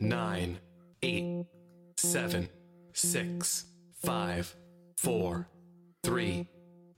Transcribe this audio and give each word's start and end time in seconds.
nine, 0.00 0.58
eight, 1.02 1.46
seven, 1.96 2.48
six, 2.92 3.66
five, 4.02 4.54
four, 4.96 5.48
three, 6.02 6.48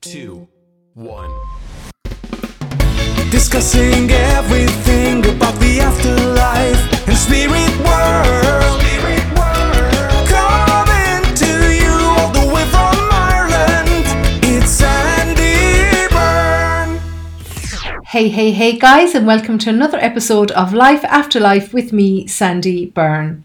two, 0.01 0.49
one. 0.95 1.30
Discussing 3.30 4.11
everything 4.11 5.27
about 5.27 5.54
the 5.61 5.80
afterlife 5.80 7.09
and 7.09 7.17
spirit 7.17 7.77
world. 7.85 8.81
Coming 8.81 9.15
Hey, 18.16 18.30
hey, 18.30 18.51
hey, 18.51 18.78
guys, 18.78 19.14
and 19.14 19.27
welcome 19.27 19.59
to 19.59 19.69
another 19.69 19.98
episode 19.98 20.51
of 20.52 20.73
Life 20.73 21.05
After 21.05 21.38
Life 21.38 21.74
with 21.74 21.92
me, 21.92 22.27
Sandie 22.27 22.87
Byrne. 22.87 23.45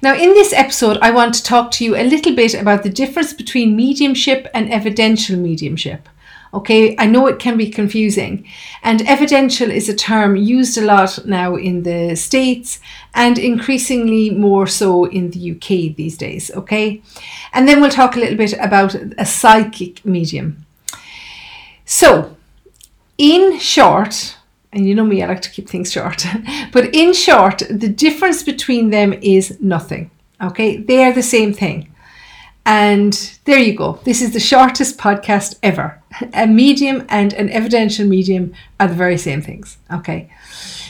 Now, 0.00 0.14
in 0.14 0.30
this 0.30 0.54
episode, 0.54 0.96
I 1.02 1.10
want 1.10 1.34
to 1.34 1.42
talk 1.42 1.70
to 1.72 1.84
you 1.84 1.94
a 1.94 2.08
little 2.08 2.34
bit 2.34 2.54
about 2.54 2.82
the 2.82 2.88
difference 2.88 3.34
between 3.34 3.76
mediumship 3.76 4.48
and 4.54 4.72
evidential 4.72 5.36
mediumship. 5.36 6.08
Okay, 6.54 6.96
I 6.96 7.04
know 7.04 7.26
it 7.26 7.38
can 7.38 7.58
be 7.58 7.68
confusing, 7.68 8.46
and 8.82 9.02
evidential 9.02 9.70
is 9.70 9.90
a 9.90 9.94
term 9.94 10.34
used 10.34 10.78
a 10.78 10.80
lot 10.80 11.26
now 11.26 11.56
in 11.56 11.82
the 11.82 12.16
States 12.16 12.80
and 13.14 13.36
increasingly 13.36 14.30
more 14.30 14.66
so 14.66 15.04
in 15.04 15.30
the 15.32 15.50
UK 15.50 15.94
these 15.94 16.16
days. 16.16 16.50
Okay, 16.52 17.02
and 17.52 17.68
then 17.68 17.82
we'll 17.82 17.90
talk 17.90 18.16
a 18.16 18.20
little 18.20 18.38
bit 18.38 18.54
about 18.54 18.94
a 18.94 19.26
psychic 19.26 20.02
medium. 20.06 20.64
So, 21.84 22.34
in 23.20 23.58
short, 23.58 24.34
and 24.72 24.88
you 24.88 24.94
know 24.94 25.04
me, 25.04 25.22
I 25.22 25.26
like 25.26 25.42
to 25.42 25.50
keep 25.50 25.68
things 25.68 25.92
short, 25.92 26.24
but 26.72 26.94
in 26.94 27.12
short, 27.12 27.62
the 27.68 27.88
difference 27.88 28.42
between 28.42 28.88
them 28.88 29.12
is 29.12 29.60
nothing. 29.60 30.10
Okay, 30.42 30.78
they 30.78 31.04
are 31.04 31.12
the 31.12 31.22
same 31.22 31.52
thing. 31.52 31.94
And 32.64 33.12
there 33.44 33.58
you 33.58 33.74
go. 33.74 34.00
This 34.04 34.22
is 34.22 34.32
the 34.32 34.40
shortest 34.40 34.96
podcast 34.96 35.58
ever. 35.62 36.00
A 36.32 36.46
medium 36.46 37.04
and 37.08 37.32
an 37.34 37.50
evidential 37.50 38.06
medium 38.06 38.54
are 38.78 38.88
the 38.88 38.94
very 38.94 39.18
same 39.18 39.42
things. 39.42 39.76
Okay. 39.92 40.30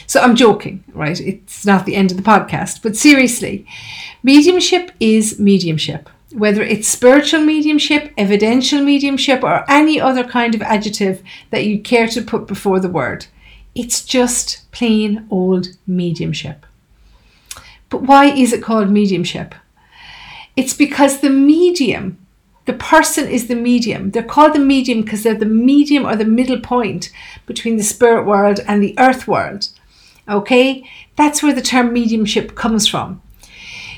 So 0.07 0.21
I'm 0.21 0.35
joking, 0.35 0.83
right? 0.93 1.19
It's 1.19 1.65
not 1.65 1.85
the 1.85 1.95
end 1.95 2.11
of 2.11 2.17
the 2.17 2.23
podcast, 2.23 2.81
but 2.81 2.95
seriously, 2.95 3.65
mediumship 4.23 4.91
is 4.99 5.39
mediumship. 5.39 6.09
Whether 6.33 6.63
it's 6.63 6.87
spiritual 6.87 7.41
mediumship, 7.41 8.13
evidential 8.17 8.81
mediumship, 8.81 9.43
or 9.43 9.69
any 9.69 9.99
other 9.99 10.23
kind 10.23 10.55
of 10.55 10.61
adjective 10.61 11.21
that 11.49 11.65
you 11.65 11.81
care 11.81 12.07
to 12.07 12.21
put 12.21 12.47
before 12.47 12.79
the 12.79 12.89
word, 12.89 13.25
it's 13.75 14.03
just 14.03 14.69
plain 14.71 15.27
old 15.29 15.67
mediumship. 15.85 16.65
But 17.89 18.03
why 18.03 18.25
is 18.25 18.53
it 18.53 18.63
called 18.63 18.89
mediumship? 18.89 19.53
It's 20.55 20.73
because 20.73 21.19
the 21.19 21.29
medium, 21.29 22.17
the 22.65 22.73
person 22.73 23.27
is 23.27 23.47
the 23.47 23.55
medium. 23.55 24.11
They're 24.11 24.23
called 24.23 24.53
the 24.53 24.59
medium 24.59 25.01
because 25.01 25.23
they're 25.23 25.35
the 25.35 25.45
medium 25.45 26.05
or 26.05 26.15
the 26.15 26.25
middle 26.25 26.59
point 26.59 27.11
between 27.45 27.77
the 27.77 27.83
spirit 27.83 28.25
world 28.25 28.61
and 28.67 28.81
the 28.81 28.95
earth 28.97 29.27
world. 29.27 29.67
Okay? 30.29 30.89
That's 31.15 31.43
where 31.43 31.53
the 31.53 31.61
term 31.61 31.91
mediumship 31.91 32.55
comes 32.55 32.87
from. 32.87 33.21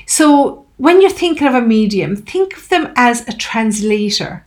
So 0.06 0.63
when 0.76 1.00
you're 1.00 1.10
thinking 1.10 1.46
of 1.46 1.54
a 1.54 1.60
medium, 1.60 2.16
think 2.16 2.56
of 2.56 2.68
them 2.68 2.92
as 2.96 3.26
a 3.28 3.32
translator 3.32 4.44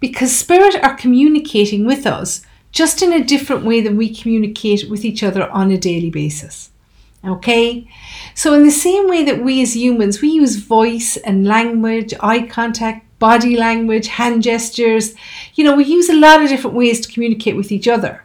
because 0.00 0.34
spirit 0.34 0.76
are 0.82 0.94
communicating 0.94 1.84
with 1.84 2.06
us 2.06 2.42
just 2.72 3.02
in 3.02 3.12
a 3.12 3.24
different 3.24 3.64
way 3.64 3.80
than 3.80 3.96
we 3.96 4.14
communicate 4.14 4.88
with 4.90 5.04
each 5.04 5.22
other 5.22 5.48
on 5.50 5.70
a 5.70 5.78
daily 5.78 6.10
basis. 6.10 6.70
Okay? 7.24 7.88
So, 8.34 8.52
in 8.52 8.64
the 8.64 8.70
same 8.70 9.08
way 9.08 9.24
that 9.24 9.42
we 9.42 9.62
as 9.62 9.74
humans, 9.76 10.20
we 10.20 10.28
use 10.28 10.56
voice 10.56 11.16
and 11.16 11.46
language, 11.46 12.12
eye 12.20 12.46
contact, 12.46 13.06
body 13.18 13.56
language, 13.56 14.08
hand 14.08 14.42
gestures, 14.42 15.14
you 15.54 15.64
know, 15.64 15.74
we 15.74 15.84
use 15.84 16.08
a 16.08 16.14
lot 16.14 16.42
of 16.42 16.48
different 16.48 16.76
ways 16.76 17.00
to 17.00 17.12
communicate 17.12 17.56
with 17.56 17.72
each 17.72 17.88
other. 17.88 18.22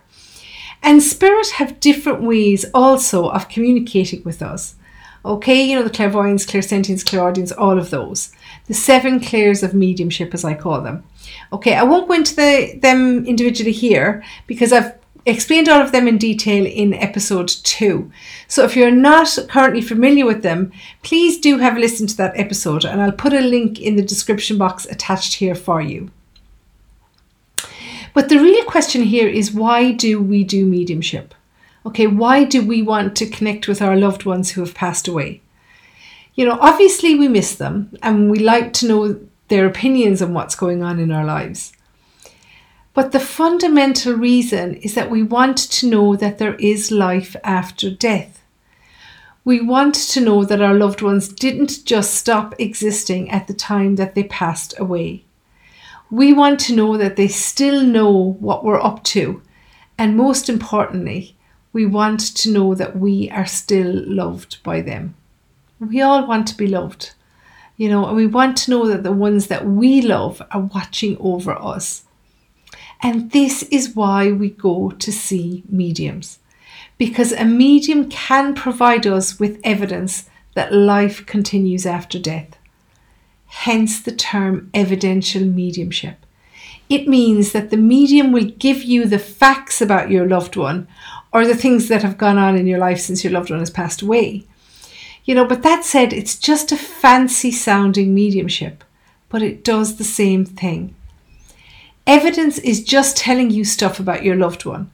And 0.84 1.02
spirit 1.02 1.52
have 1.52 1.80
different 1.80 2.22
ways 2.22 2.66
also 2.74 3.30
of 3.30 3.50
communicating 3.50 4.24
with 4.24 4.42
us. 4.42 4.76
Okay, 5.24 5.64
you 5.64 5.76
know, 5.76 5.84
the 5.84 5.90
clairvoyance, 5.90 6.46
clairsentience, 6.46 7.06
clairaudience, 7.06 7.52
all 7.52 7.78
of 7.78 7.92
those. 7.92 8.32
The 8.68 8.74
seven 8.74 9.20
clairs 9.20 9.62
of 9.62 9.74
mediumship, 9.74 10.34
as 10.34 10.44
I 10.44 10.56
call 10.56 10.82
them. 10.82 11.04
Okay, 11.54 11.76
I 11.76 11.84
won't 11.84 12.08
go 12.08 12.16
into 12.16 12.36
the, 12.36 12.80
them 12.82 13.26
individually 13.26 13.72
here 13.72 14.24
because 14.48 14.74
I've 14.74 14.94
explained 15.26 15.70
all 15.70 15.82
of 15.82 15.92
them 15.92 16.08
in 16.08 16.18
detail 16.18 16.66
in 16.66 16.94
episode 16.96 17.48
two. 17.48 18.12
So 18.48 18.64
if 18.64 18.76
you're 18.76 18.92
not 18.92 19.38
currently 19.50 19.82
familiar 19.82 20.26
with 20.26 20.42
them, 20.42 20.72
please 21.04 21.40
do 21.40 21.60
have 21.60 21.78
a 21.78 21.80
listen 21.80 22.08
to 22.08 22.18
that 22.18 22.38
episode 22.38 22.86
and 22.86 23.02
I'll 23.02 23.12
put 23.12 23.34
a 23.34 23.42
link 23.42 23.80
in 23.80 23.96
the 23.96 24.02
description 24.02 24.58
box 24.58 24.86
attached 24.86 25.36
here 25.36 25.56
for 25.56 25.82
you. 25.82 26.10
But 28.14 28.30
the 28.30 28.40
real 28.40 28.66
question 28.66 29.04
here 29.04 29.28
is 29.28 29.54
why 29.54 29.92
do 29.92 30.22
we 30.22 30.44
do 30.44 30.66
mediumship? 30.66 31.34
Okay, 31.86 32.06
why 32.06 32.44
do 32.44 32.66
we 32.66 32.82
want 32.82 33.16
to 33.18 33.30
connect 33.30 33.68
with 33.68 33.82
our 33.82 33.96
loved 33.96 34.26
ones 34.26 34.52
who 34.52 34.62
have 34.62 34.76
passed 34.76 35.08
away? 35.08 35.42
You 36.36 36.46
know, 36.46 36.58
obviously 36.62 37.16
we 37.16 37.28
miss 37.28 37.56
them 37.56 37.98
and 38.04 38.30
we 38.30 38.40
like 38.40 38.72
to 38.74 38.88
know 38.88 39.20
their 39.48 39.66
opinions 39.66 40.22
on 40.22 40.34
what's 40.34 40.56
going 40.56 40.84
on 40.84 41.00
in 41.00 41.12
our 41.12 41.26
lives. 41.26 41.74
But 42.94 43.12
the 43.12 43.20
fundamental 43.20 44.14
reason 44.14 44.76
is 44.76 44.96
that 44.96 45.10
we 45.10 45.24
want 45.24 45.58
to 45.58 45.90
know 45.90 46.16
that 46.16 46.38
there 46.38 46.56
is 46.56 46.92
life 46.92 47.36
after 47.44 47.90
death. 47.90 48.44
We 49.44 49.60
want 49.60 49.96
to 49.96 50.22
know 50.22 50.46
that 50.46 50.62
our 50.62 50.76
loved 50.76 51.02
ones 51.02 51.28
didn't 51.28 51.84
just 51.86 52.14
stop 52.14 52.54
existing 52.60 53.32
at 53.32 53.48
the 53.48 53.54
time 53.54 53.96
that 53.96 54.14
they 54.14 54.24
passed 54.26 54.76
away. 54.78 55.24
We 56.12 56.32
want 56.32 56.60
to 56.62 56.76
know 56.76 56.98
that 56.98 57.16
they 57.16 57.28
still 57.28 57.82
know 57.82 58.34
what 58.40 58.64
we're 58.64 58.82
up 58.82 59.04
to. 59.06 59.42
And 59.98 60.16
most 60.16 60.50
importantly, 60.50 61.36
we 61.74 61.86
want 61.86 62.20
to 62.20 62.52
know 62.52 62.76
that 62.76 62.98
we 62.98 63.30
are 63.30 63.46
still 63.46 64.04
loved 64.06 64.62
by 64.64 64.82
them. 64.82 65.16
We 65.80 66.02
all 66.02 66.28
want 66.28 66.48
to 66.50 66.58
be 66.58 66.68
loved, 66.68 67.14
you 67.78 67.90
know, 67.90 68.06
and 68.08 68.16
we 68.16 68.28
want 68.28 68.58
to 68.58 68.72
know 68.72 68.88
that 68.88 69.04
the 69.04 69.12
ones 69.12 69.48
that 69.48 69.66
we 69.66 70.02
love 70.02 70.42
are 70.52 70.62
watching 70.62 71.18
over 71.20 71.54
us. 71.54 72.04
And 73.02 73.32
this 73.32 73.64
is 73.64 73.96
why 73.96 74.32
we 74.32 74.50
go 74.50 74.92
to 74.92 75.12
see 75.12 75.64
mediums. 75.68 76.40
Because 76.98 77.32
a 77.32 77.46
medium 77.46 78.10
can 78.10 78.54
provide 78.54 79.08
us 79.08 79.40
with 79.40 79.60
evidence 79.64 80.30
that 80.54 80.74
life 80.74 81.26
continues 81.26 81.86
after 81.86 82.20
death. 82.20 82.58
Hence 83.48 84.02
the 84.02 84.12
term 84.12 84.70
evidential 84.74 85.44
mediumship. 85.44 86.26
It 86.90 87.08
means 87.08 87.54
that 87.54 87.70
the 87.70 87.78
medium 87.78 88.32
will 88.32 88.52
give 88.52 88.84
you 88.84 89.06
the 89.06 89.18
facts 89.20 89.82
about 89.82 90.12
your 90.12 90.28
loved 90.28 90.56
one 90.56 90.88
or 91.34 91.46
the 91.46 91.56
things 91.56 91.88
that 91.88 92.04
have 92.04 92.18
gone 92.18 92.38
on 92.38 92.58
in 92.58 92.68
your 92.68 92.80
life 92.80 93.00
since 93.00 93.24
your 93.24 93.34
loved 93.34 93.50
one 93.50 93.60
has 93.60 93.70
passed 93.70 94.02
away. 94.02 94.46
You 95.24 95.36
know, 95.36 95.46
but 95.46 95.62
that 95.64 95.86
said, 95.86 96.14
it's 96.14 96.38
just 96.38 96.72
a 96.72 96.78
fancy 96.78 97.52
sounding 97.52 98.14
mediumship, 98.14 98.84
but 99.30 99.42
it 99.42 99.64
does 99.64 99.98
the 99.98 100.04
same 100.04 100.46
thing. 100.46 100.96
Evidence 102.08 102.58
is 102.58 102.84
just 102.84 103.18
telling 103.18 103.52
you 103.52 103.64
stuff 103.64 104.00
about 104.00 104.24
your 104.24 104.36
loved 104.36 104.66
one. 104.66 104.90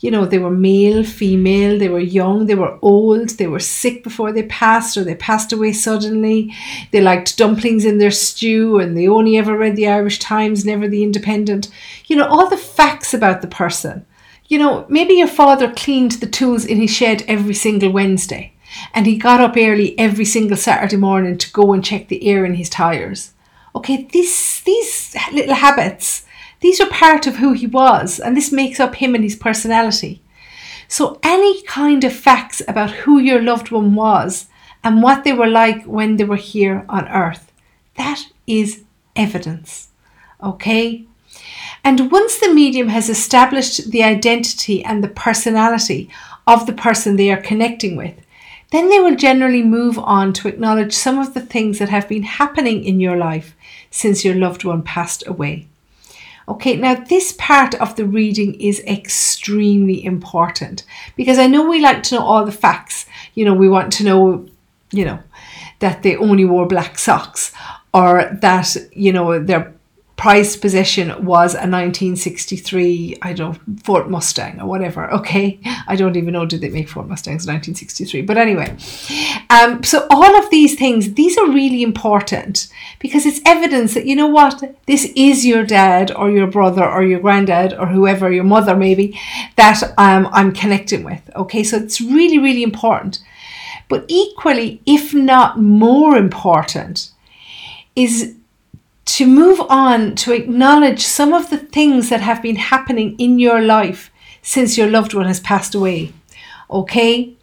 You 0.00 0.10
know, 0.10 0.24
they 0.24 0.38
were 0.38 0.50
male, 0.50 1.04
female, 1.04 1.78
they 1.78 1.88
were 1.88 2.00
young, 2.00 2.46
they 2.46 2.54
were 2.54 2.78
old, 2.80 3.30
they 3.30 3.46
were 3.46 3.60
sick 3.60 4.02
before 4.02 4.32
they 4.32 4.44
passed, 4.44 4.96
or 4.96 5.04
they 5.04 5.14
passed 5.14 5.52
away 5.52 5.72
suddenly. 5.74 6.54
They 6.90 7.02
liked 7.02 7.36
dumplings 7.36 7.84
in 7.84 7.98
their 7.98 8.10
stew, 8.10 8.78
and 8.78 8.96
they 8.96 9.08
only 9.08 9.36
ever 9.36 9.56
read 9.56 9.76
the 9.76 9.88
Irish 9.88 10.18
Times, 10.18 10.64
never 10.64 10.88
the 10.88 11.02
Independent. 11.02 11.68
You 12.06 12.16
know, 12.16 12.26
all 12.26 12.48
the 12.48 12.56
facts 12.56 13.12
about 13.12 13.42
the 13.42 13.48
person. 13.48 14.06
You 14.50 14.58
know, 14.58 14.84
maybe 14.90 15.14
your 15.14 15.28
father 15.28 15.72
cleaned 15.72 16.12
the 16.12 16.26
tools 16.26 16.66
in 16.66 16.78
his 16.78 16.90
shed 16.90 17.24
every 17.26 17.54
single 17.54 17.90
Wednesday, 17.90 18.52
and 18.92 19.06
he 19.06 19.16
got 19.16 19.40
up 19.40 19.56
early 19.56 19.98
every 19.98 20.26
single 20.26 20.58
Saturday 20.58 20.96
morning 20.96 21.38
to 21.38 21.52
go 21.52 21.72
and 21.72 21.82
check 21.82 22.08
the 22.08 22.26
air 22.28 22.44
in 22.44 22.54
his 22.54 22.68
tyres. 22.68 23.32
Okay, 23.74 24.08
these, 24.12 24.60
these 24.66 25.16
little 25.32 25.54
habits 25.54 26.26
these 26.60 26.80
are 26.80 26.88
part 26.88 27.26
of 27.26 27.36
who 27.36 27.52
he 27.52 27.66
was, 27.66 28.20
and 28.20 28.36
this 28.36 28.52
makes 28.52 28.78
up 28.78 28.96
him 28.96 29.14
and 29.14 29.24
his 29.24 29.36
personality. 29.36 30.22
So, 30.88 31.18
any 31.22 31.62
kind 31.62 32.04
of 32.04 32.12
facts 32.12 32.60
about 32.68 32.90
who 32.90 33.18
your 33.18 33.40
loved 33.40 33.70
one 33.70 33.94
was 33.94 34.46
and 34.84 35.02
what 35.02 35.24
they 35.24 35.32
were 35.32 35.46
like 35.46 35.84
when 35.84 36.16
they 36.16 36.24
were 36.24 36.36
here 36.36 36.84
on 36.88 37.08
earth, 37.08 37.50
that 37.96 38.26
is 38.46 38.84
evidence. 39.16 39.88
Okay? 40.42 41.06
And 41.82 42.10
once 42.10 42.38
the 42.38 42.52
medium 42.52 42.88
has 42.88 43.08
established 43.08 43.90
the 43.90 44.02
identity 44.02 44.84
and 44.84 45.02
the 45.02 45.08
personality 45.08 46.10
of 46.46 46.66
the 46.66 46.72
person 46.72 47.16
they 47.16 47.30
are 47.30 47.40
connecting 47.40 47.96
with, 47.96 48.14
then 48.70 48.88
they 48.88 49.00
will 49.00 49.16
generally 49.16 49.62
move 49.62 49.98
on 49.98 50.32
to 50.32 50.48
acknowledge 50.48 50.94
some 50.94 51.18
of 51.18 51.34
the 51.34 51.40
things 51.40 51.78
that 51.78 51.88
have 51.88 52.08
been 52.08 52.22
happening 52.22 52.84
in 52.84 53.00
your 53.00 53.16
life 53.16 53.56
since 53.90 54.24
your 54.24 54.34
loved 54.34 54.64
one 54.64 54.82
passed 54.82 55.26
away. 55.26 55.66
Okay, 56.48 56.76
now 56.76 56.94
this 56.94 57.32
part 57.38 57.74
of 57.76 57.96
the 57.96 58.04
reading 58.04 58.54
is 58.60 58.80
extremely 58.80 60.04
important 60.04 60.84
because 61.16 61.38
I 61.38 61.46
know 61.46 61.68
we 61.68 61.80
like 61.80 62.02
to 62.04 62.16
know 62.16 62.22
all 62.22 62.44
the 62.44 62.52
facts. 62.52 63.06
You 63.34 63.44
know, 63.44 63.54
we 63.54 63.68
want 63.68 63.92
to 63.94 64.04
know 64.04 64.48
you 64.92 65.04
know, 65.04 65.20
that 65.78 66.02
they 66.02 66.16
only 66.16 66.44
wore 66.44 66.66
black 66.66 66.98
socks 66.98 67.52
or 67.94 68.36
that, 68.40 68.76
you 68.92 69.12
know, 69.12 69.42
their 69.42 69.72
prized 70.20 70.60
possession 70.60 71.08
was 71.24 71.54
a 71.54 71.64
1963, 71.64 73.16
I 73.22 73.32
don't 73.32 73.58
Ford 73.82 74.10
Mustang 74.10 74.60
or 74.60 74.66
whatever. 74.66 75.10
Okay. 75.14 75.58
I 75.88 75.96
don't 75.96 76.14
even 76.14 76.34
know, 76.34 76.44
did 76.44 76.60
they 76.60 76.68
make 76.68 76.90
Ford 76.90 77.08
Mustangs 77.08 77.46
in 77.46 77.54
1963? 77.54 78.20
But 78.20 78.36
anyway, 78.36 78.76
um, 79.48 79.82
so 79.82 80.06
all 80.10 80.36
of 80.36 80.50
these 80.50 80.74
things, 80.78 81.14
these 81.14 81.38
are 81.38 81.48
really 81.48 81.82
important 81.82 82.68
because 82.98 83.24
it's 83.24 83.40
evidence 83.46 83.94
that, 83.94 84.04
you 84.04 84.14
know 84.14 84.26
what, 84.26 84.62
this 84.84 85.10
is 85.16 85.46
your 85.46 85.64
dad 85.64 86.12
or 86.12 86.30
your 86.30 86.46
brother 86.46 86.86
or 86.86 87.02
your 87.02 87.20
granddad 87.20 87.72
or 87.72 87.86
whoever, 87.86 88.30
your 88.30 88.44
mother 88.44 88.76
maybe, 88.76 89.18
that 89.56 89.82
um, 89.96 90.28
I'm 90.32 90.52
connecting 90.52 91.02
with. 91.02 91.22
Okay. 91.34 91.64
So 91.64 91.78
it's 91.78 91.98
really, 91.98 92.38
really 92.38 92.62
important. 92.62 93.20
But 93.88 94.04
equally, 94.06 94.82
if 94.84 95.14
not 95.14 95.58
more 95.58 96.14
important, 96.14 97.10
is 97.96 98.36
to 99.04 99.26
move 99.26 99.60
on 99.68 100.14
to 100.16 100.32
acknowledge 100.32 101.04
some 101.04 101.32
of 101.32 101.50
the 101.50 101.58
things 101.58 102.08
that 102.10 102.20
have 102.20 102.42
been 102.42 102.56
happening 102.56 103.16
in 103.18 103.38
your 103.38 103.60
life 103.60 104.10
since 104.42 104.78
your 104.78 104.88
loved 104.88 105.14
one 105.14 105.26
has 105.26 105.40
passed 105.40 105.74
away. 105.74 106.12
Okay? 106.70 107.34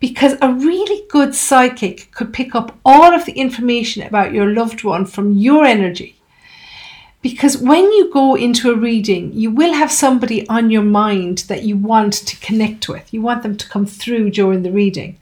Because 0.00 0.36
a 0.40 0.52
really 0.52 1.04
good 1.08 1.34
psychic 1.34 2.10
could 2.12 2.32
pick 2.32 2.54
up 2.54 2.78
all 2.84 3.12
of 3.12 3.24
the 3.24 3.32
information 3.32 4.02
about 4.02 4.32
your 4.32 4.46
loved 4.46 4.84
one 4.84 5.04
from 5.06 5.32
your 5.32 5.64
energy. 5.64 6.18
Because 7.20 7.58
when 7.58 7.82
you 7.82 8.12
go 8.12 8.36
into 8.36 8.70
a 8.70 8.76
reading, 8.76 9.32
you 9.32 9.50
will 9.50 9.74
have 9.74 9.90
somebody 9.90 10.48
on 10.48 10.70
your 10.70 10.82
mind 10.82 11.38
that 11.48 11.64
you 11.64 11.76
want 11.76 12.12
to 12.12 12.36
connect 12.36 12.88
with. 12.88 13.12
You 13.12 13.22
want 13.22 13.42
them 13.42 13.56
to 13.56 13.68
come 13.68 13.86
through 13.86 14.30
during 14.30 14.62
the 14.62 14.70
reading. 14.70 15.18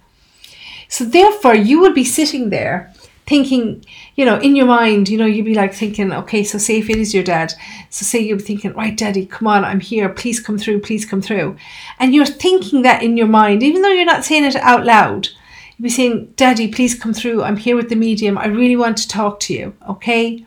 So, 0.88 1.04
therefore, 1.04 1.54
you 1.54 1.80
will 1.80 1.94
be 1.94 2.04
sitting 2.04 2.50
there 2.50 2.92
thinking, 3.26 3.84
you 4.14 4.24
know, 4.24 4.38
in 4.38 4.54
your 4.54 4.66
mind, 4.66 5.08
you 5.08 5.18
know, 5.18 5.26
you'd 5.26 5.44
be 5.44 5.54
like 5.54 5.74
thinking, 5.74 6.12
okay, 6.12 6.44
so 6.44 6.58
say 6.58 6.78
if 6.78 6.88
it 6.88 6.96
is 6.96 7.12
your 7.12 7.24
dad, 7.24 7.52
so 7.90 8.04
say 8.04 8.20
you're 8.20 8.38
thinking, 8.38 8.72
right, 8.74 8.96
daddy, 8.96 9.26
come 9.26 9.48
on, 9.48 9.64
I'm 9.64 9.80
here, 9.80 10.08
please 10.08 10.38
come 10.38 10.58
through, 10.58 10.80
please 10.80 11.04
come 11.04 11.20
through. 11.20 11.56
And 11.98 12.14
you're 12.14 12.24
thinking 12.24 12.82
that 12.82 13.02
in 13.02 13.16
your 13.16 13.26
mind, 13.26 13.62
even 13.62 13.82
though 13.82 13.90
you're 13.90 14.04
not 14.04 14.24
saying 14.24 14.44
it 14.44 14.56
out 14.56 14.84
loud, 14.84 15.28
you'd 15.76 15.82
be 15.82 15.88
saying, 15.88 16.34
daddy, 16.36 16.68
please 16.68 16.94
come 16.94 17.12
through, 17.12 17.42
I'm 17.42 17.56
here 17.56 17.74
with 17.74 17.88
the 17.88 17.96
medium, 17.96 18.38
I 18.38 18.46
really 18.46 18.76
want 18.76 18.96
to 18.98 19.08
talk 19.08 19.40
to 19.40 19.54
you, 19.54 19.74
okay? 19.88 20.46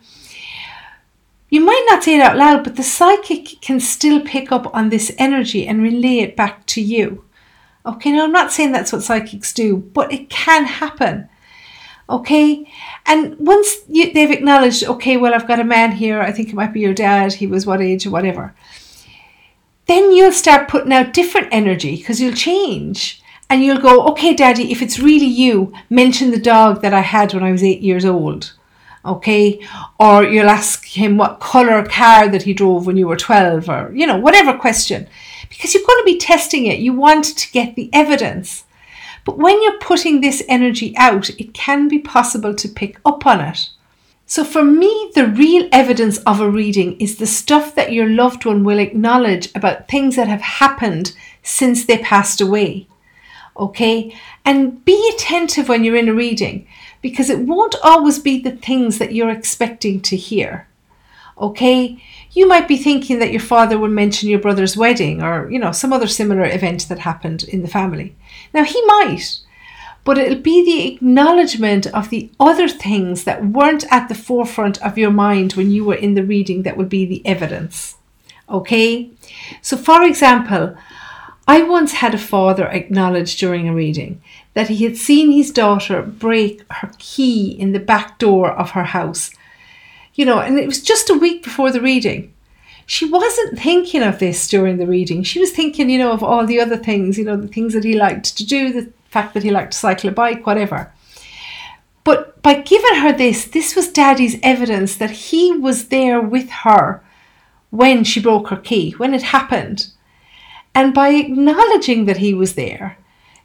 You 1.50 1.62
might 1.62 1.86
not 1.90 2.04
say 2.04 2.16
it 2.16 2.22
out 2.22 2.38
loud, 2.38 2.64
but 2.64 2.78
the 2.78 2.84
psychic 2.84 3.60
can 3.60 3.82
still 3.82 4.22
pick 4.22 4.54
up 4.54 4.74
on 4.74 4.90
this 4.90 5.14
energy 5.18 5.68
and 5.68 5.82
relay 5.82 6.20
it 6.20 6.38
back 6.38 6.66
to 6.68 6.82
you. 6.82 7.26
Okay, 7.86 8.12
now 8.12 8.24
I'm 8.24 8.32
not 8.32 8.52
saying 8.52 8.72
that's 8.72 8.94
what 8.94 9.04
psychics 9.04 9.52
do, 9.52 9.78
but 9.78 10.14
it 10.14 10.30
can 10.30 10.66
happen 10.66 11.28
okay. 12.10 12.72
And 13.06 13.38
once 13.40 13.78
you, 13.88 14.12
they've 14.12 14.32
acknowledged 14.32 14.84
okay 14.84 15.18
well 15.18 15.34
i've 15.34 15.48
got 15.48 15.60
a 15.60 15.64
man 15.64 15.92
here. 15.94 16.22
I 16.22 16.32
think 16.32 16.50
it 16.50 16.56
might 16.56 16.74
be 16.74 16.82
your 16.82 16.94
dad. 16.94 17.34
He 17.34 17.48
was 17.48 17.66
what 17.66 17.82
age 17.82 18.06
or 18.06 18.12
whatever. 18.12 18.56
Then 19.86 20.12
you'll 20.12 20.32
start 20.32 20.68
putting 20.68 20.94
out 20.94 21.14
different 21.14 21.48
energy 21.52 21.96
because 21.98 22.22
you'll 22.22 22.34
change. 22.34 23.22
And 23.52 23.64
you'll 23.64 23.82
go 23.82 24.06
okay 24.10 24.36
daddy 24.36 24.72
if 24.72 24.84
it's 24.84 25.00
really 25.00 25.26
you 25.26 25.74
mention 25.90 26.30
the 26.30 26.40
dog 26.40 26.84
that 26.84 26.94
i 26.94 27.02
had 27.02 27.34
when 27.34 27.44
i 27.44 27.52
was 27.52 27.64
eight 27.64 27.82
years 27.82 28.06
old. 28.06 28.54
Okay? 29.06 29.66
Or 30.00 30.24
you'll 30.24 30.50
ask 30.50 30.86
him 30.86 31.18
what 31.18 31.40
color 31.40 31.84
car 31.84 32.28
that 32.28 32.44
he 32.44 32.54
drove 32.54 32.86
when 32.86 32.98
you 32.98 33.08
were 33.08 33.16
12 33.16 33.70
or 33.70 33.92
you 33.94 34.06
know 34.06 34.18
whatever 34.18 34.58
question. 34.58 35.08
Because 35.50 35.74
you're 35.74 35.88
going 35.88 36.02
to 36.02 36.12
be 36.14 36.20
testing 36.20 36.68
it. 36.68 36.80
You 36.80 36.94
want 36.94 37.26
to 37.26 37.52
get 37.52 37.76
the 37.76 37.90
evidence 37.92 38.66
but 39.30 39.38
when 39.38 39.62
you're 39.62 39.78
putting 39.78 40.22
this 40.22 40.42
energy 40.50 40.98
out, 40.98 41.30
it 41.30 41.54
can 41.54 41.88
be 41.88 42.00
possible 42.00 42.56
to 42.56 42.68
pick 42.68 43.00
up 43.06 43.28
on 43.28 43.40
it. 43.42 43.70
So, 44.26 44.44
for 44.44 44.64
me, 44.64 45.12
the 45.14 45.28
real 45.28 45.70
evidence 45.72 46.18
of 46.26 46.42
a 46.42 46.50
reading 46.50 47.00
is 47.00 47.18
the 47.18 47.28
stuff 47.28 47.76
that 47.76 47.94
your 47.94 48.10
loved 48.10 48.44
one 48.44 48.64
will 48.64 48.80
acknowledge 48.80 49.50
about 49.54 49.88
things 49.88 50.16
that 50.16 50.28
have 50.28 50.42
happened 50.42 51.16
since 51.44 51.86
they 51.86 52.00
passed 52.00 52.42
away. 52.42 52.88
Okay? 53.56 54.18
And 54.44 54.84
be 54.84 55.12
attentive 55.14 55.70
when 55.70 55.84
you're 55.84 55.96
in 55.96 56.10
a 56.10 56.14
reading 56.16 56.68
because 57.04 57.30
it 57.30 57.46
won't 57.46 57.76
always 57.84 58.18
be 58.18 58.42
the 58.42 58.56
things 58.56 58.98
that 58.98 59.14
you're 59.14 59.30
expecting 59.30 60.02
to 60.02 60.18
hear. 60.18 60.68
Okay? 61.38 62.02
You 62.32 62.48
might 62.48 62.68
be 62.68 62.78
thinking 62.78 63.20
that 63.20 63.32
your 63.32 63.42
father 63.42 63.78
will 63.78 63.90
mention 63.90 64.28
your 64.28 64.40
brother's 64.40 64.76
wedding 64.76 65.22
or, 65.22 65.48
you 65.52 65.60
know, 65.60 65.72
some 65.72 65.94
other 65.94 66.08
similar 66.08 66.46
event 66.46 66.90
that 66.90 66.98
happened 66.98 67.44
in 67.44 67.62
the 67.62 67.68
family. 67.68 68.16
Now, 68.54 68.64
he 68.64 68.84
might, 68.86 69.40
but 70.04 70.18
it'll 70.18 70.42
be 70.42 70.64
the 70.64 70.94
acknowledgement 70.94 71.88
of 71.88 72.10
the 72.10 72.32
other 72.40 72.68
things 72.68 73.26
that 73.26 73.46
weren't 73.46 73.86
at 73.92 74.10
the 74.10 74.16
forefront 74.16 74.82
of 74.82 74.98
your 74.98 75.12
mind 75.12 75.54
when 75.54 75.72
you 75.72 75.86
were 75.86 75.96
in 75.96 76.16
the 76.16 76.24
reading 76.24 76.64
that 76.64 76.78
will 76.78 76.86
be 76.86 77.06
the 77.06 77.26
evidence. 77.26 77.98
Okay? 78.50 79.12
So, 79.62 79.78
for 79.78 80.04
example, 80.04 80.76
I 81.48 81.64
once 81.64 81.94
had 81.94 82.14
a 82.14 82.20
father 82.20 82.68
acknowledge 82.68 83.38
during 83.38 83.68
a 83.68 83.74
reading 83.74 84.22
that 84.54 84.70
he 84.70 84.84
had 84.84 84.98
seen 84.98 85.32
his 85.32 85.52
daughter 85.52 86.02
break 86.02 86.62
her 86.72 86.92
key 86.98 87.52
in 87.52 87.72
the 87.72 87.80
back 87.80 88.20
door 88.20 88.52
of 88.52 88.72
her 88.72 88.84
house. 88.84 89.32
You 90.14 90.26
know, 90.26 90.40
and 90.40 90.60
it 90.60 90.68
was 90.68 90.82
just 90.84 91.10
a 91.10 91.18
week 91.18 91.44
before 91.44 91.72
the 91.72 91.82
reading 91.82 92.34
she 92.90 93.06
wasn't 93.06 93.60
thinking 93.60 94.02
of 94.02 94.18
this 94.18 94.48
during 94.48 94.78
the 94.78 94.88
reading. 94.88 95.22
She 95.22 95.40
was 95.40 95.52
thinking, 95.52 95.92
you 95.92 96.00
know, 96.00 96.12
of 96.12 96.24
all 96.24 96.48
the 96.48 96.60
other 96.60 96.76
things, 96.76 97.20
you 97.20 97.24
know, 97.24 97.38
the 97.38 97.48
things 97.48 97.74
that 97.74 97.84
he 97.84 97.94
liked 97.94 98.36
to 98.36 98.44
do, 98.44 98.74
the 98.74 98.92
fact 99.12 99.36
that 99.36 99.44
he 99.44 99.52
liked 99.52 99.74
to 99.74 99.78
cycle 99.78 100.10
a 100.10 100.12
bike, 100.12 100.48
whatever. 100.48 100.92
But 102.04 102.42
by 102.42 102.56
giving 102.56 102.96
her 102.96 103.14
this, 103.14 103.46
this 103.46 103.76
was 103.76 103.92
Daddy's 103.92 104.40
evidence 104.42 104.96
that 104.96 105.12
he 105.12 105.52
was 105.52 105.90
there 105.90 106.20
with 106.20 106.50
her 106.50 107.04
when 107.70 108.04
she 108.04 108.20
broke 108.20 108.48
her 108.48 108.58
key, 108.58 108.96
when 108.98 109.14
it 109.14 109.22
happened. 109.22 109.92
And 110.74 110.92
by 110.92 111.10
acknowledging 111.10 112.06
that 112.06 112.18
he 112.18 112.34
was 112.34 112.56
there, 112.56 112.98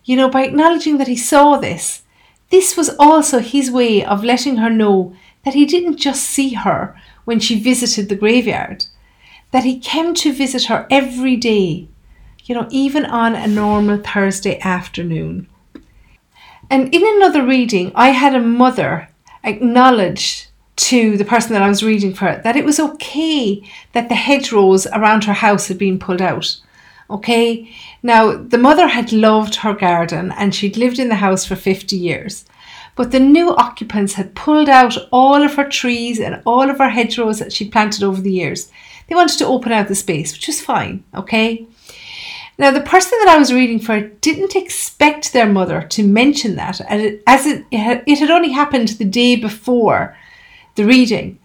you 0.07 0.17
know, 0.17 0.31
by 0.31 0.45
acknowledging 0.45 0.97
that 0.97 1.09
he 1.09 1.19
saw 1.19 1.59
this, 1.59 2.01
this 2.49 2.79
was 2.79 2.97
also 2.99 3.41
his 3.41 3.71
way 3.71 4.03
of 4.03 4.25
letting 4.25 4.57
her 4.57 4.71
know 4.71 5.15
that 5.45 5.53
he 5.53 5.67
didn't 5.67 5.99
just 5.99 6.23
see 6.23 6.55
her 6.55 6.99
when 7.27 7.41
she 7.41 7.61
visited 7.61 8.09
the 8.09 8.17
graveyard, 8.17 8.87
that 9.55 9.63
he 9.63 9.79
came 9.79 10.15
to 10.15 10.33
visit 10.33 10.65
her 10.65 10.85
every 10.91 11.37
day, 11.37 11.87
you 12.43 12.53
know, 12.53 12.67
even 12.73 13.07
on 13.07 13.37
a 13.37 13.47
normal 13.47 13.97
Thursday 13.97 14.59
afternoon. 14.59 15.47
And 16.69 16.93
in 16.93 17.03
another 17.05 17.47
reading, 17.47 17.93
I 17.95 18.09
had 18.09 18.35
a 18.35 18.41
mother 18.41 19.11
acknowledge 19.45 20.49
to 20.75 21.17
the 21.17 21.25
person 21.25 21.53
that 21.53 21.63
I 21.63 21.69
was 21.69 21.85
reading 21.85 22.15
for 22.15 22.41
that 22.43 22.57
it 22.57 22.65
was 22.65 22.81
okay 22.81 23.63
that 23.93 24.09
the 24.09 24.17
hedgerows 24.17 24.89
around 24.89 25.23
her 25.23 25.35
house 25.35 25.69
had 25.69 25.79
been 25.79 26.01
pulled 26.01 26.21
out. 26.21 26.61
Okay, 27.09 27.73
now 28.03 28.37
the 28.37 28.59
mother 28.59 28.89
had 28.89 29.13
loved 29.13 29.55
her 29.55 29.73
garden 29.73 30.33
and 30.33 30.53
she'd 30.53 30.77
lived 30.77 30.99
in 30.99 31.11
the 31.11 31.23
house 31.27 31.45
for 31.45 31.55
50 31.55 31.95
years. 31.95 32.45
But 32.97 33.13
the 33.13 33.21
new 33.21 33.55
occupants 33.55 34.15
had 34.15 34.35
pulled 34.35 34.69
out 34.69 34.97
all 35.13 35.43
of 35.45 35.55
her 35.55 35.69
trees 35.69 36.19
and 36.19 36.43
all 36.45 36.69
of 36.69 36.79
her 36.79 36.91
hedgerows 36.91 37.39
that 37.39 37.53
she'd 37.53 37.71
planted 37.71 38.03
over 38.03 38.21
the 38.21 38.33
years. 38.33 38.73
They 39.09 39.15
wanted 39.15 39.39
to 39.39 39.47
open 39.47 39.73
out 39.73 39.89
the 39.89 39.95
space, 39.95 40.33
which 40.33 40.47
was 40.47 40.61
fine, 40.61 41.05
okay? 41.15 41.67
Now, 42.57 42.71
the 42.71 42.81
person 42.81 43.19
that 43.21 43.35
I 43.35 43.39
was 43.39 43.53
reading 43.53 43.81
for 43.81 44.01
didn't 44.01 44.55
expect 44.55 45.33
their 45.33 45.47
mother 45.47 45.83
to 45.83 46.07
mention 46.07 46.55
that, 46.57 46.81
as 47.27 47.47
it, 47.47 47.65
it 47.71 48.19
had 48.19 48.31
only 48.31 48.53
happened 48.53 48.89
the 48.89 49.05
day 49.05 49.35
before 49.37 50.17
the 50.77 50.85
reading. 50.85 51.39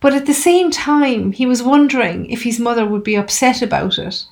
But 0.00 0.14
at 0.14 0.26
the 0.26 0.34
same 0.34 0.70
time, 0.70 1.32
he 1.32 1.46
was 1.46 1.62
wondering 1.62 2.26
if 2.26 2.42
his 2.42 2.60
mother 2.60 2.86
would 2.86 3.02
be 3.02 3.16
upset 3.16 3.62
about 3.62 3.98
it. 3.98 4.24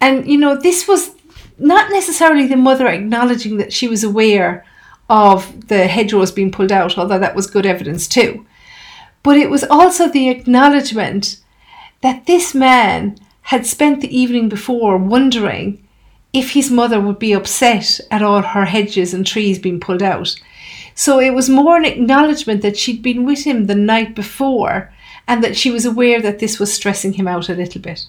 And, 0.00 0.30
you 0.30 0.38
know, 0.38 0.56
this 0.56 0.86
was 0.86 1.10
not 1.58 1.90
necessarily 1.90 2.46
the 2.46 2.56
mother 2.56 2.86
acknowledging 2.86 3.56
that 3.56 3.72
she 3.72 3.88
was 3.88 4.04
aware 4.04 4.64
of 5.08 5.68
the 5.68 5.86
hedgerows 5.86 6.32
being 6.32 6.52
pulled 6.52 6.72
out, 6.72 6.98
although 6.98 7.18
that 7.18 7.34
was 7.34 7.46
good 7.46 7.66
evidence 7.66 8.06
too. 8.06 8.46
But 9.24 9.36
it 9.36 9.50
was 9.50 9.64
also 9.64 10.08
the 10.08 10.28
acknowledgement 10.28 11.38
that 12.02 12.26
this 12.26 12.54
man 12.54 13.18
had 13.40 13.66
spent 13.66 14.00
the 14.00 14.16
evening 14.16 14.48
before 14.48 14.96
wondering 14.96 15.82
if 16.34 16.50
his 16.50 16.70
mother 16.70 17.00
would 17.00 17.18
be 17.18 17.32
upset 17.32 18.00
at 18.10 18.22
all 18.22 18.42
her 18.42 18.66
hedges 18.66 19.14
and 19.14 19.26
trees 19.26 19.58
being 19.58 19.80
pulled 19.80 20.02
out. 20.02 20.34
So 20.94 21.20
it 21.20 21.30
was 21.30 21.48
more 21.48 21.76
an 21.76 21.84
acknowledgement 21.84 22.60
that 22.62 22.76
she'd 22.76 23.02
been 23.02 23.24
with 23.24 23.44
him 23.44 23.66
the 23.66 23.74
night 23.74 24.14
before 24.14 24.92
and 25.26 25.42
that 25.42 25.56
she 25.56 25.70
was 25.70 25.86
aware 25.86 26.20
that 26.20 26.40
this 26.40 26.58
was 26.58 26.72
stressing 26.72 27.14
him 27.14 27.26
out 27.26 27.48
a 27.48 27.54
little 27.54 27.80
bit. 27.80 28.06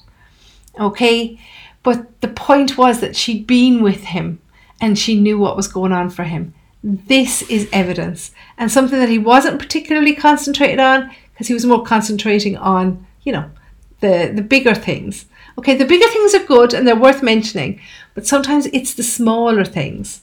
Okay? 0.79 1.39
But 1.81 2.19
the 2.22 2.27
point 2.27 2.77
was 2.77 3.00
that 3.00 3.15
she'd 3.15 3.48
been 3.48 3.81
with 3.81 4.03
him 4.03 4.41
and 4.81 5.00
she 5.00 5.19
knew 5.19 5.39
what 5.39 5.55
was 5.55 5.67
going 5.67 5.93
on 5.93 6.10
for 6.10 6.24
him. 6.24 6.53
This 6.88 7.42
is 7.50 7.68
evidence 7.74 8.30
and 8.60 8.72
something 8.72 9.00
that 9.00 9.10
he 9.10 9.18
wasn't 9.18 9.58
particularly 9.58 10.13
concentrated 10.13 10.80
on 10.80 11.10
because 11.34 11.48
he 11.48 11.54
was 11.56 11.65
more 11.65 11.84
concentrating 11.84 12.56
on, 12.58 13.08
you 13.24 13.34
know, 13.34 13.50
the, 14.01 14.32
the 14.32 14.44
bigger 14.44 14.75
things. 14.75 15.25
Okay, 15.58 15.75
the 15.75 15.84
bigger 15.84 16.08
things 16.10 16.36
are 16.36 16.46
good 16.46 16.75
and 16.75 16.88
they're 16.88 16.96
worth 16.96 17.24
mentioning, 17.24 17.82
but 18.13 18.27
sometimes 18.27 18.68
it's 18.68 18.94
the 18.94 19.01
smaller 19.01 19.65
things, 19.65 20.22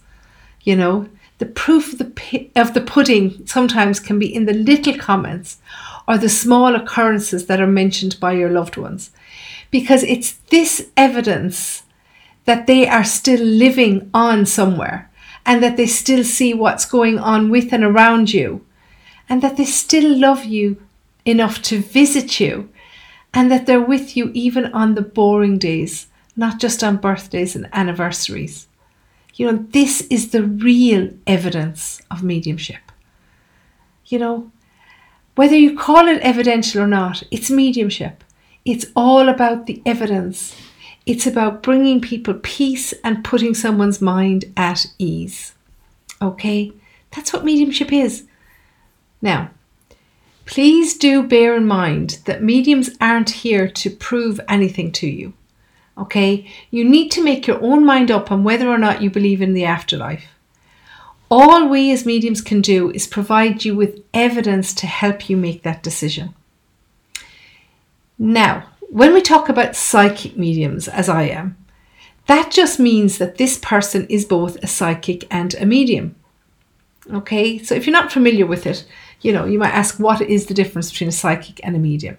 you 0.63 0.77
know, 0.77 1.09
the 1.39 1.47
proof 1.47 1.95
of 1.95 1.99
the, 1.99 2.51
of 2.55 2.75
the 2.75 2.81
pudding 2.81 3.45
sometimes 3.45 3.99
can 3.99 4.21
be 4.21 4.33
in 4.33 4.45
the 4.45 4.55
little 4.55 4.97
comments 4.97 5.59
or 6.07 6.17
the 6.17 6.29
small 6.29 6.77
occurrences 6.77 7.47
that 7.47 7.61
are 7.61 7.67
mentioned 7.67 8.21
by 8.21 8.35
your 8.35 8.51
loved 8.51 8.77
ones. 8.77 9.11
Because 9.73 10.05
it's 10.05 10.35
this 10.51 10.91
evidence 10.97 11.83
that 12.45 12.69
they 12.69 12.87
are 12.87 13.03
still 13.03 13.41
living 13.41 14.09
on 14.15 14.47
somewhere 14.47 15.11
and 15.45 15.63
that 15.63 15.77
they 15.77 15.87
still 15.87 16.25
see 16.25 16.55
what's 16.55 16.85
going 16.85 17.19
on 17.19 17.51
with 17.51 17.73
and 17.73 17.85
around 17.85 18.33
you 18.33 18.65
and 19.29 19.43
that 19.43 19.57
they 19.57 19.65
still 19.65 20.17
love 20.17 20.45
you 20.45 20.81
enough 21.25 21.63
to 21.63 21.81
visit 21.81 22.41
you 22.41 22.69
and 23.35 23.51
that 23.51 23.67
they're 23.67 23.81
with 23.81 24.17
you 24.17 24.31
even 24.35 24.67
on 24.67 24.95
the 24.95 25.03
boring 25.03 25.59
days, 25.59 26.09
not 26.37 26.61
just 26.61 26.85
on 26.85 26.97
birthdays 26.97 27.57
and 27.57 27.69
anniversaries. 27.73 28.69
You 29.35 29.51
know, 29.51 29.67
this 29.71 30.03
is 30.03 30.31
the 30.31 30.43
real 30.43 31.11
evidence 31.27 32.03
of 32.11 32.23
mediumship. 32.23 32.93
You 34.07 34.19
know, 34.19 34.53
whether 35.35 35.57
you 35.57 35.79
call 35.79 36.09
it 36.09 36.21
evidential 36.21 36.83
or 36.83 36.87
not, 36.87 37.23
it's 37.31 37.51
mediumship. 37.51 38.23
It's 38.65 38.87
all 38.95 39.29
about 39.29 39.67
the 39.67 39.81
evidence. 39.87 40.55
It's 41.05 41.27
about 41.27 41.63
bringing 41.63 42.01
people 42.01 42.35
peace 42.35 42.93
and 43.05 43.25
putting 43.25 43.55
someone's 43.55 44.01
mind 44.01 44.45
at 44.57 44.87
ease. 44.99 45.55
Okay? 46.21 46.73
That's 47.15 47.33
what 47.33 47.45
mediumship 47.45 47.93
is. 47.93 48.25
Now, 49.21 49.51
please 50.47 50.97
do 50.97 51.23
bear 51.23 51.57
in 51.57 51.67
mind 51.67 52.21
that 52.27 52.43
mediums 52.43 52.91
aren't 53.01 53.31
here 53.31 53.69
to 53.69 53.91
prove 53.91 54.41
anything 54.49 54.93
to 54.93 55.09
you. 55.09 55.33
Okay? 55.99 56.51
You 56.71 56.89
need 56.89 57.11
to 57.13 57.25
make 57.25 57.47
your 57.47 57.63
own 57.63 57.85
mind 57.85 58.11
up 58.11 58.31
on 58.31 58.45
whether 58.45 58.69
or 58.69 58.79
not 58.79 59.03
you 59.03 59.11
believe 59.11 59.43
in 59.43 59.55
the 59.55 59.65
afterlife. 59.65 60.27
All 61.31 61.67
we 61.67 61.91
as 61.93 62.07
mediums 62.07 62.43
can 62.43 62.61
do 62.61 62.91
is 62.91 63.07
provide 63.07 63.65
you 63.65 63.75
with 63.75 64.05
evidence 64.13 64.75
to 64.75 64.87
help 64.87 65.31
you 65.31 65.37
make 65.37 65.63
that 65.63 65.83
decision. 65.83 66.35
Now, 68.19 68.67
when 68.93 69.15
we 69.15 69.23
talk 69.23 69.49
about 69.49 69.75
psychic 69.75 70.37
mediums, 70.37 70.87
as 70.87 71.09
I 71.09 71.23
am, 71.23 71.57
that 72.27 72.51
just 72.51 72.79
means 72.79 73.17
that 73.17 73.39
this 73.39 73.57
person 73.57 74.07
is 74.11 74.27
both 74.27 74.63
a 74.63 74.67
psychic 74.67 75.27
and 75.31 75.55
a 75.55 75.65
medium. 75.65 76.15
Okay, 77.11 77.57
so 77.57 77.75
if 77.75 77.87
you're 77.87 77.93
not 77.93 78.13
familiar 78.13 78.45
with 78.45 78.67
it, 78.67 78.85
you 79.23 79.33
know, 79.33 79.47
you 79.47 79.59
might 79.59 79.73
ask 79.73 79.99
what 79.99 80.21
is 80.21 80.45
the 80.45 80.53
difference 80.53 80.91
between 80.91 81.09
a 81.09 81.13
psychic 81.13 81.59
and 81.65 81.75
a 81.75 81.79
medium? 81.79 82.19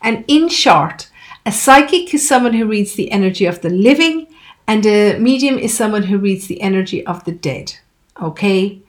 And 0.00 0.24
in 0.26 0.48
short, 0.48 1.10
a 1.44 1.52
psychic 1.52 2.14
is 2.14 2.26
someone 2.26 2.54
who 2.54 2.64
reads 2.64 2.94
the 2.94 3.10
energy 3.10 3.44
of 3.44 3.60
the 3.60 3.68
living, 3.68 4.26
and 4.66 4.86
a 4.86 5.18
medium 5.18 5.58
is 5.58 5.76
someone 5.76 6.04
who 6.04 6.16
reads 6.16 6.46
the 6.46 6.62
energy 6.62 7.04
of 7.04 7.22
the 7.24 7.32
dead. 7.32 7.74
Okay? 8.18 8.80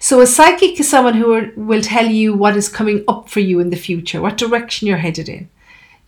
So 0.00 0.22
a 0.22 0.26
psychic 0.26 0.80
is 0.80 0.88
someone 0.88 1.14
who 1.14 1.52
will 1.54 1.82
tell 1.82 2.06
you 2.06 2.32
what 2.32 2.56
is 2.56 2.70
coming 2.70 3.04
up 3.06 3.28
for 3.28 3.40
you 3.40 3.60
in 3.60 3.68
the 3.68 3.76
future, 3.76 4.22
what 4.22 4.38
direction 4.38 4.88
you're 4.88 4.96
headed 4.96 5.28
in. 5.28 5.50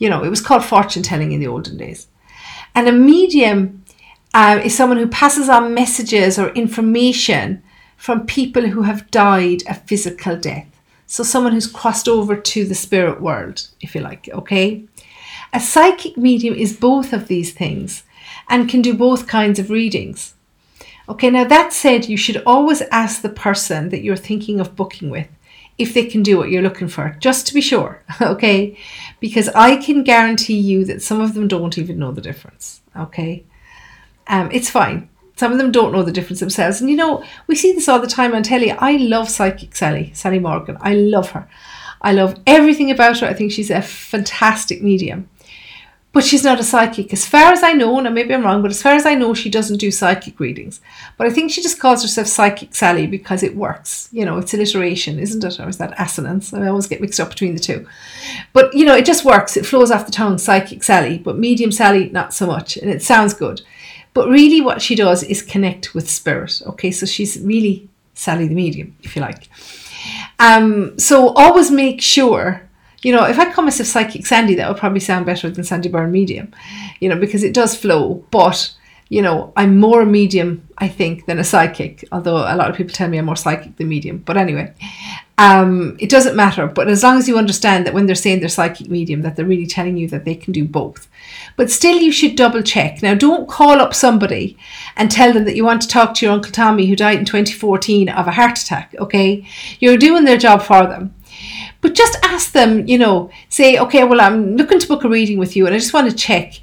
You 0.01 0.11
know, 0.11 0.25
it 0.25 0.31
was 0.31 0.41
called 0.41 0.65
fortune 0.65 1.05
telling 1.05 1.31
in 1.31 1.39
the 1.39 1.47
olden 1.47 1.77
days. 1.77 2.09
And 2.75 2.89
a 2.89 2.93
medium 2.93 3.85
uh, 4.35 4.61
is 4.65 4.77
someone 4.77 4.99
who 4.99 5.07
passes 5.07 5.49
on 5.49 5.75
messages 5.75 6.39
or 6.39 6.49
information 6.51 7.63
from 7.97 8.27
people 8.27 8.67
who 8.67 8.83
have 8.83 9.11
died 9.11 9.63
a 9.69 9.75
physical 9.75 10.37
death. 10.37 10.67
So 11.07 11.23
someone 11.23 11.53
who's 11.53 11.67
crossed 11.67 12.09
over 12.09 12.35
to 12.35 12.65
the 12.65 12.75
spirit 12.75 13.21
world, 13.21 13.69
if 13.81 13.95
you 13.95 14.01
like, 14.01 14.29
okay? 14.33 14.85
A 15.53 15.61
psychic 15.61 16.17
medium 16.17 16.55
is 16.55 16.77
both 16.77 17.13
of 17.13 17.29
these 17.29 17.53
things 17.53 18.05
and 18.49 18.69
can 18.69 18.81
do 18.81 18.95
both 18.95 19.27
kinds 19.27 19.59
of 19.59 19.71
readings. 19.71 20.35
Okay, 21.09 21.29
now 21.29 21.45
that 21.45 21.73
said, 21.73 22.09
you 22.09 22.17
should 22.17 22.43
always 22.47 22.83
ask 22.93 23.21
the 23.21 23.29
person 23.29 23.89
that 23.89 24.03
you're 24.03 24.17
thinking 24.17 24.61
of 24.61 24.77
booking 24.77 25.11
with 25.11 25.27
if 25.81 25.95
they 25.95 26.05
can 26.05 26.23
do 26.23 26.37
what 26.37 26.51
you're 26.51 26.63
looking 26.63 26.89
for, 26.89 27.17
just 27.21 27.47
to 27.47 27.55
be 27.55 27.61
sure, 27.61 28.03
okay? 28.21 28.77
Because 29.19 29.49
I 29.49 29.77
can 29.77 30.05
guarantee 30.05 30.59
you 30.59 30.85
that 30.85 31.03
some 31.03 31.21
of 31.21 31.35
them 31.35 31.49
don't 31.49 31.79
even 31.79 31.99
know 31.99 32.13
the 32.13 32.21
difference, 32.21 32.83
okay? 32.97 33.45
Um, 34.27 34.51
it's 34.53 34.71
fine. 34.71 35.09
Some 35.37 35.53
of 35.53 35.59
them 35.59 35.73
don't 35.73 35.93
know 35.93 36.03
the 36.03 36.13
difference 36.13 36.41
themselves. 36.41 36.81
And 36.81 36.91
you 36.91 36.97
know, 36.97 37.25
we 37.47 37.55
see 37.55 37.73
this 37.73 37.89
all 37.89 37.99
the 37.99 38.07
time 38.07 38.35
on 38.35 38.43
telly. 38.43 38.71
I 38.73 38.93
love 38.93 39.31
Psychic 39.31 39.75
Sally, 39.75 40.13
Sally 40.15 40.39
Morgan. 40.39 40.77
I 40.83 40.95
love 40.95 41.31
her. 41.31 41.49
I 42.03 42.13
love 42.13 42.39
everything 42.47 42.91
about 42.91 43.21
her. 43.21 43.27
I 43.27 43.33
think 43.33 43.51
she's 43.51 43.71
a 43.71 43.81
fantastic 43.81 44.83
medium 44.83 45.31
but 46.13 46.25
she's 46.25 46.43
not 46.43 46.59
a 46.59 46.65
psychic. 46.65 47.13
As 47.13 47.25
far 47.25 47.53
as 47.53 47.63
I 47.63 47.73
know, 47.73 47.97
and 47.99 48.13
maybe 48.15 48.35
I'm 48.35 48.43
wrong, 48.43 48.63
but 48.63 48.73
as 48.73 48.83
far 48.83 48.95
as 48.95 49.07
I 49.07 49.15
know, 49.15 49.33
she 49.33 49.49
doesn't 49.49 49.77
do 49.79 49.93
psychic 49.93 50.41
readings. 50.41 50.81
But 51.17 51.29
I 51.29 51.31
think 51.31 51.51
she 51.51 51.63
just 51.63 51.79
calls 51.79 52.03
herself 52.03 52.27
Psychic 52.27 52.75
Sally 52.75 53.07
because 53.07 53.45
it 53.45 53.55
works. 53.55 54.09
You 54.11 54.25
know, 54.25 54.39
it's 54.39 54.53
alliteration, 54.53 55.21
isn't 55.21 55.45
it? 55.45 55.61
Or 55.61 55.69
is 55.69 55.79
that 55.79 55.95
assonance? 56.01 56.53
I 56.53 56.67
always 56.67 56.89
get 56.89 57.01
mixed 57.01 57.21
up 57.21 57.29
between 57.29 57.55
the 57.55 57.61
two. 57.61 57.87
But, 58.53 58.75
you 58.75 58.85
know, 58.85 58.97
it 58.97 59.07
just 59.07 59.25
works. 59.25 59.57
It 59.57 59.67
flows 59.67 59.93
off 59.93 60.07
the 60.07 60.13
tongue, 60.13 60.39
Psychic 60.39 60.83
Sally, 60.83 61.19
but 61.19 61.39
Medium 61.39 61.71
Sally, 61.71 62.11
not 62.11 62.35
so 62.35 62.47
much. 62.47 62.77
And 62.77 62.91
it 62.91 63.03
sounds 63.03 63.33
good. 63.33 63.63
But 64.13 64.29
really, 64.29 64.61
what 64.61 64.83
she 64.83 64.97
does 64.97 65.23
is 65.23 65.43
connect 65.43 65.95
with 65.95 66.11
spirit. 66.11 66.61
Okay, 66.67 66.91
so 66.91 67.07
she's 67.07 67.41
really 67.41 67.89
Sally 68.15 68.49
the 68.49 68.57
medium, 68.57 68.97
if 69.05 69.15
you 69.15 69.23
like. 69.23 69.49
Um, 70.41 70.99
so 70.99 71.29
always 71.35 71.71
make 71.71 72.01
sure 72.01 72.69
you 73.03 73.13
know, 73.13 73.25
if 73.25 73.39
I 73.39 73.51
call 73.51 73.65
myself 73.65 73.89
Psychic 73.89 74.27
Sandie, 74.27 74.55
that 74.57 74.69
would 74.69 74.79
probably 74.79 75.01
sound 75.01 75.27
better 75.27 75.49
than 75.49 75.65
Sandie 75.65 75.89
Byrne 75.89 76.13
Medium, 76.13 76.53
you 77.01 77.09
know, 77.09 77.17
because 77.17 77.43
it 77.43 77.55
does 77.55 77.75
flow. 77.75 78.25
But, 78.31 78.75
you 79.09 79.23
know, 79.23 79.53
I'm 79.57 79.79
more 79.79 80.03
a 80.03 80.07
medium, 80.07 80.69
I 80.77 80.89
think, 80.89 81.25
than 81.25 81.39
a 81.39 81.45
psychic, 81.45 82.07
although 82.13 82.37
a 82.37 82.57
lot 82.57 82.69
of 82.69 82.77
people 82.77 82.93
tell 82.93 83.09
me 83.09 83.19
I'm 83.19 83.25
more 83.25 83.37
psychic 83.37 83.77
than 83.77 83.89
medium. 83.89 84.19
But 84.19 84.37
anyway, 84.37 84.75
um, 85.39 85.97
it 85.99 86.11
doesn't 86.11 86.37
matter. 86.37 86.67
But 86.67 86.89
as 86.89 87.03
long 87.03 87.17
as 87.17 87.27
you 87.27 87.39
understand 87.39 87.87
that 87.87 87.95
when 87.95 88.05
they're 88.05 88.15
saying 88.15 88.41
they're 88.41 88.51
psychic 88.51 88.91
medium, 88.91 89.23
that 89.23 89.35
they're 89.35 89.47
really 89.47 89.67
telling 89.67 89.97
you 89.97 90.07
that 90.09 90.27
they 90.27 90.35
can 90.35 90.53
do 90.53 90.67
both. 90.67 91.09
But 91.57 91.71
still, 91.71 91.97
you 91.97 92.13
should 92.13 92.37
double 92.37 92.63
check. 92.63 93.03
Now, 93.03 93.15
don't 93.15 93.49
call 93.49 93.81
up 93.81 93.95
somebody 93.95 94.59
and 94.97 95.11
tell 95.11 95.33
them 95.33 95.47
that 95.47 95.57
you 95.57 95.65
want 95.65 95.81
to 95.83 95.89
talk 95.89 96.13
to 96.15 96.27
your 96.27 96.35
Uncle 96.35 96.53
Tommy 96.53 96.87
who 96.87 96.97
died 96.97 97.19
in 97.19 97.25
2014 97.25 98.11
of 98.11 98.27
a 98.27 98.33
heart 98.33 98.59
attack, 98.59 98.95
okay? 98.99 99.47
You're 99.79 99.97
doing 99.97 100.25
their 100.25 100.37
job 100.37 100.61
for 100.61 100.87
them 100.87 101.15
but 101.81 101.95
just 101.95 102.19
ask 102.23 102.53
them, 102.53 102.87
you 102.87 102.99
know, 102.99 103.31
say, 103.49 103.79
okay, 103.79 104.05
well, 104.05 104.21
I'm 104.21 104.57
looking 104.57 104.79
to 104.79 104.89
book 104.89 105.05
a 105.05 105.09
reading 105.09 105.39
with 105.39 105.57
you, 105.57 105.67
and 105.67 105.75
I 105.75 105.79
just 105.79 105.95
want 105.95 106.11
to 106.11 106.17
check 106.17 106.61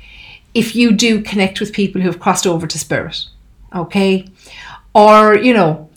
if 0.54 0.76
you 0.76 0.92
do 0.92 1.22
connect 1.22 1.60
with 1.60 1.74
people 1.74 2.02
who 2.02 2.08
have 2.08 2.20
crossed 2.20 2.48
over 2.48 2.68
to 2.68 2.80
spirit. 2.80 3.26
Okay. 3.76 4.28
Or, 4.94 5.36
you 5.36 5.54
know, 5.54 5.90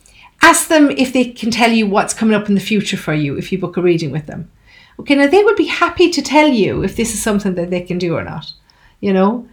ask 0.42 0.68
them 0.68 0.90
if 0.90 1.12
they 1.12 1.24
can 1.24 1.50
tell 1.50 1.72
you 1.72 1.86
what's 1.86 2.14
coming 2.14 2.34
up 2.34 2.48
in 2.48 2.54
the 2.54 2.60
future 2.60 2.96
for 2.96 3.14
you 3.14 3.36
if 3.36 3.52
you 3.52 3.58
book 3.58 3.76
a 3.76 3.82
reading 3.82 4.10
with 4.10 4.26
them. 4.26 4.50
Okay, 4.98 5.14
now 5.14 5.26
they 5.26 5.42
would 5.42 5.56
be 5.56 5.66
happy 5.66 6.10
to 6.10 6.20
tell 6.20 6.48
you 6.48 6.84
if 6.84 6.96
this 6.96 7.14
is 7.14 7.22
something 7.22 7.54
that 7.54 7.70
they 7.70 7.80
can 7.80 7.96
do 7.96 8.16
or 8.16 8.24
not, 8.24 8.52
you 9.00 9.14
know. 9.14 9.48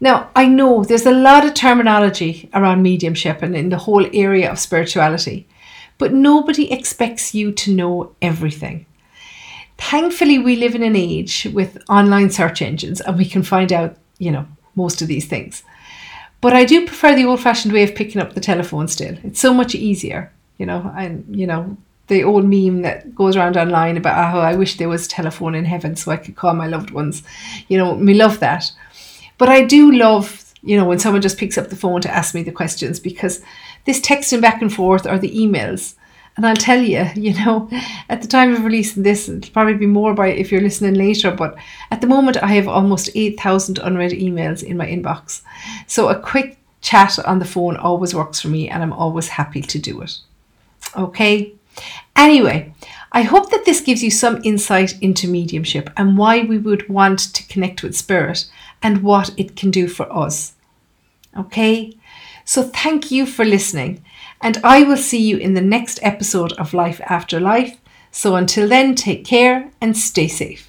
Now, 0.00 0.30
I 0.34 0.46
know 0.46 0.84
there's 0.84 1.06
a 1.06 1.10
lot 1.10 1.44
of 1.44 1.54
terminology 1.54 2.48
around 2.54 2.82
mediumship 2.82 3.42
and 3.42 3.54
in 3.54 3.68
the 3.68 3.78
whole 3.78 4.06
area 4.14 4.50
of 4.50 4.58
spirituality, 4.58 5.46
but 5.98 6.12
nobody 6.12 6.70
expects 6.72 7.34
you 7.34 7.52
to 7.52 7.74
know 7.74 8.12
everything. 8.20 8.86
Thankfully, 9.78 10.38
we 10.38 10.56
live 10.56 10.74
in 10.74 10.82
an 10.82 10.96
age 10.96 11.48
with 11.52 11.82
online 11.88 12.30
search 12.30 12.62
engines 12.62 13.00
and 13.00 13.16
we 13.16 13.26
can 13.26 13.42
find 13.42 13.72
out, 13.72 13.96
you 14.18 14.30
know, 14.30 14.46
most 14.74 15.02
of 15.02 15.08
these 15.08 15.26
things. 15.26 15.62
But 16.40 16.52
I 16.52 16.64
do 16.64 16.86
prefer 16.86 17.14
the 17.14 17.24
old 17.24 17.40
fashioned 17.40 17.72
way 17.72 17.82
of 17.82 17.94
picking 17.94 18.20
up 18.20 18.34
the 18.34 18.40
telephone 18.40 18.88
still. 18.88 19.16
It's 19.22 19.40
so 19.40 19.52
much 19.52 19.74
easier, 19.74 20.32
you 20.58 20.66
know, 20.66 20.92
and, 20.96 21.24
you 21.28 21.46
know, 21.46 21.76
the 22.08 22.22
old 22.22 22.44
meme 22.44 22.82
that 22.82 23.14
goes 23.14 23.36
around 23.36 23.56
online 23.56 23.96
about 23.96 24.30
how 24.30 24.38
I 24.38 24.54
wish 24.54 24.76
there 24.76 24.88
was 24.88 25.08
telephone 25.08 25.54
in 25.54 25.64
heaven 25.64 25.96
so 25.96 26.12
I 26.12 26.16
could 26.16 26.36
call 26.36 26.54
my 26.54 26.68
loved 26.68 26.90
ones. 26.90 27.22
You 27.68 27.78
know, 27.78 27.94
we 27.94 28.14
love 28.14 28.38
that. 28.40 28.70
But 29.38 29.48
I 29.48 29.64
do 29.64 29.92
love, 29.92 30.45
you 30.62 30.76
know, 30.76 30.84
when 30.84 30.98
someone 30.98 31.22
just 31.22 31.38
picks 31.38 31.58
up 31.58 31.68
the 31.68 31.76
phone 31.76 32.00
to 32.02 32.14
ask 32.14 32.34
me 32.34 32.42
the 32.42 32.52
questions 32.52 32.98
because 32.98 33.42
this 33.84 34.00
texting 34.00 34.40
back 34.40 34.62
and 34.62 34.72
forth 34.72 35.06
or 35.06 35.18
the 35.18 35.34
emails, 35.36 35.94
and 36.36 36.46
I'll 36.46 36.56
tell 36.56 36.80
you, 36.80 37.06
you 37.14 37.34
know, 37.34 37.68
at 38.08 38.22
the 38.22 38.28
time 38.28 38.54
of 38.54 38.64
releasing 38.64 39.02
this, 39.02 39.28
it'll 39.28 39.50
probably 39.52 39.74
be 39.74 39.86
more 39.86 40.14
by 40.14 40.28
if 40.28 40.52
you're 40.52 40.60
listening 40.60 40.94
later, 40.94 41.30
but 41.30 41.56
at 41.90 42.00
the 42.00 42.06
moment 42.06 42.42
I 42.42 42.48
have 42.48 42.68
almost 42.68 43.10
8,000 43.14 43.78
unread 43.78 44.12
emails 44.12 44.62
in 44.62 44.76
my 44.76 44.86
inbox. 44.86 45.42
So 45.86 46.08
a 46.08 46.18
quick 46.18 46.58
chat 46.80 47.18
on 47.20 47.38
the 47.38 47.44
phone 47.44 47.76
always 47.76 48.14
works 48.14 48.40
for 48.40 48.48
me 48.48 48.68
and 48.68 48.82
I'm 48.82 48.92
always 48.92 49.28
happy 49.28 49.62
to 49.62 49.78
do 49.78 50.02
it. 50.02 50.18
Okay. 50.96 51.52
Anyway, 52.14 52.72
I 53.16 53.22
hope 53.22 53.48
that 53.48 53.64
this 53.64 53.80
gives 53.80 54.02
you 54.02 54.10
some 54.10 54.42
insight 54.44 55.00
into 55.00 55.26
mediumship 55.26 55.88
and 55.96 56.18
why 56.18 56.42
we 56.42 56.58
would 56.58 56.86
want 56.90 57.18
to 57.32 57.48
connect 57.48 57.82
with 57.82 57.96
spirit 57.96 58.44
and 58.82 59.02
what 59.02 59.30
it 59.38 59.56
can 59.56 59.70
do 59.70 59.88
for 59.88 60.06
us. 60.14 60.52
Okay. 61.34 61.96
So 62.44 62.62
thank 62.62 63.10
you 63.10 63.24
for 63.24 63.46
listening 63.46 64.04
and 64.42 64.58
I 64.62 64.82
will 64.82 64.98
see 64.98 65.26
you 65.26 65.38
in 65.38 65.54
the 65.54 65.62
next 65.62 65.98
episode 66.02 66.52
of 66.58 66.74
Life 66.74 67.00
After 67.06 67.40
Life. 67.40 67.80
So 68.10 68.36
until 68.36 68.68
then, 68.68 68.94
take 68.94 69.24
care 69.24 69.70
and 69.80 69.96
stay 69.96 70.28
safe. 70.28 70.68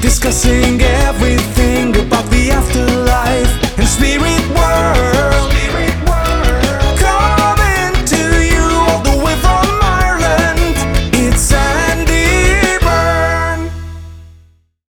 Discussing 0.00 0.80
everything 0.82 1.96
about 1.96 2.30
the 2.30 2.50
afterlife 2.52 3.76
and 3.76 3.88
spirit 3.88 4.56
world. 4.56 5.13